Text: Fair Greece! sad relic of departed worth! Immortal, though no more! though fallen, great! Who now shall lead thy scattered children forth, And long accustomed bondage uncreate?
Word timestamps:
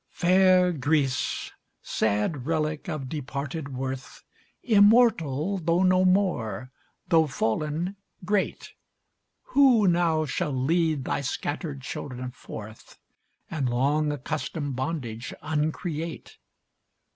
Fair 0.09 0.71
Greece! 0.73 1.51
sad 1.83 2.47
relic 2.47 2.89
of 2.89 3.07
departed 3.07 3.77
worth! 3.77 4.23
Immortal, 4.63 5.59
though 5.59 5.83
no 5.83 6.05
more! 6.05 6.71
though 7.09 7.27
fallen, 7.27 7.95
great! 8.25 8.73
Who 9.53 9.87
now 9.87 10.25
shall 10.25 10.53
lead 10.53 11.05
thy 11.05 11.21
scattered 11.21 11.81
children 11.81 12.31
forth, 12.31 12.97
And 13.51 13.69
long 13.69 14.11
accustomed 14.11 14.75
bondage 14.75 15.35
uncreate? 15.43 16.39